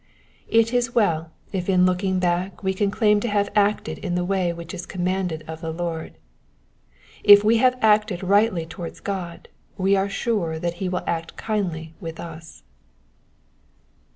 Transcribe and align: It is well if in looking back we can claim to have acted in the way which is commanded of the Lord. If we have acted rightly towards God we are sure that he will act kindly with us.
It 0.47 0.73
is 0.73 0.95
well 0.95 1.29
if 1.51 1.69
in 1.69 1.85
looking 1.85 2.17
back 2.17 2.63
we 2.63 2.73
can 2.73 2.89
claim 2.89 3.19
to 3.19 3.27
have 3.27 3.51
acted 3.55 3.99
in 3.99 4.15
the 4.15 4.25
way 4.25 4.51
which 4.51 4.73
is 4.73 4.87
commanded 4.87 5.43
of 5.47 5.61
the 5.61 5.71
Lord. 5.71 6.17
If 7.23 7.43
we 7.43 7.57
have 7.57 7.77
acted 7.83 8.23
rightly 8.23 8.65
towards 8.65 8.99
God 8.99 9.47
we 9.77 9.95
are 9.95 10.09
sure 10.09 10.57
that 10.57 10.73
he 10.81 10.89
will 10.89 11.03
act 11.05 11.37
kindly 11.37 11.93
with 12.01 12.19
us. 12.19 12.63